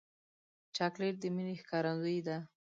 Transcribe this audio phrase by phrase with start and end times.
[0.75, 2.37] چاکلېټ د مینې ښکارندویي ده.